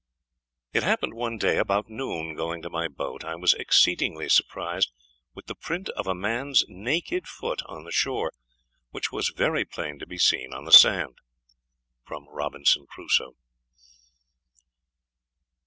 It 0.73 0.81
happened 0.81 1.13
one 1.13 1.37
day 1.37 1.59
about 1.59 1.87
noon, 1.87 2.33
going 2.33 2.63
to 2.63 2.71
my 2.71 2.87
boat, 2.87 3.23
I 3.23 3.35
was 3.35 3.53
exceedingly 3.53 4.29
surprised 4.29 4.91
with 5.35 5.45
the 5.45 5.53
print 5.53 5.89
of 5.89 6.07
a 6.07 6.15
man's 6.15 6.65
naked 6.67 7.27
foot 7.27 7.61
on 7.67 7.83
the 7.83 7.91
shore, 7.91 8.31
which 8.89 9.11
was 9.11 9.29
very 9.29 9.63
plain 9.63 9.99
to 9.99 10.07
be 10.07 10.17
seen 10.17 10.55
on 10.55 10.65
the 10.65 10.71
sand. 10.71 11.19
Robinson 12.09 12.87
Crusoe. 12.87 13.35